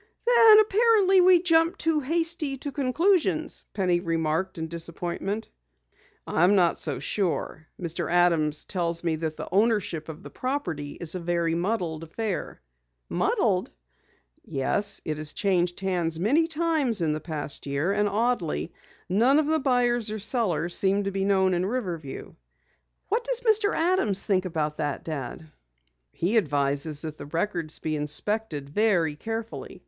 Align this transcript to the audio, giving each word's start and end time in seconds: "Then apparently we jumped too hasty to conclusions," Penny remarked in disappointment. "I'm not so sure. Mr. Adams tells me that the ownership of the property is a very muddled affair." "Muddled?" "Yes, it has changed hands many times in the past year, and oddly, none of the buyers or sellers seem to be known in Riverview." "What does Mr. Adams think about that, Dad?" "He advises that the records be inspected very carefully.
"Then 0.25 0.59
apparently 0.61 1.21
we 1.21 1.43
jumped 1.43 1.77
too 1.77 1.99
hasty 1.99 2.57
to 2.57 2.71
conclusions," 2.71 3.63
Penny 3.75 3.99
remarked 3.99 4.57
in 4.57 4.67
disappointment. 4.67 5.47
"I'm 6.25 6.55
not 6.55 6.79
so 6.79 6.97
sure. 6.97 7.67
Mr. 7.79 8.09
Adams 8.11 8.65
tells 8.65 9.03
me 9.03 9.15
that 9.17 9.37
the 9.37 9.47
ownership 9.51 10.09
of 10.09 10.23
the 10.23 10.31
property 10.31 10.93
is 10.93 11.13
a 11.13 11.19
very 11.19 11.53
muddled 11.53 12.03
affair." 12.03 12.61
"Muddled?" 13.09 13.69
"Yes, 14.43 15.01
it 15.05 15.17
has 15.19 15.33
changed 15.33 15.79
hands 15.81 16.19
many 16.19 16.47
times 16.47 17.03
in 17.03 17.11
the 17.11 17.19
past 17.21 17.67
year, 17.67 17.91
and 17.91 18.09
oddly, 18.09 18.73
none 19.07 19.37
of 19.37 19.45
the 19.45 19.59
buyers 19.59 20.09
or 20.09 20.17
sellers 20.17 20.75
seem 20.75 21.03
to 21.03 21.11
be 21.11 21.25
known 21.25 21.53
in 21.53 21.63
Riverview." 21.63 22.33
"What 23.09 23.23
does 23.23 23.41
Mr. 23.41 23.71
Adams 23.75 24.25
think 24.25 24.45
about 24.45 24.77
that, 24.77 25.03
Dad?" 25.03 25.51
"He 26.11 26.37
advises 26.37 27.03
that 27.03 27.19
the 27.19 27.27
records 27.27 27.77
be 27.77 27.95
inspected 27.95 28.67
very 28.67 29.13
carefully. 29.15 29.79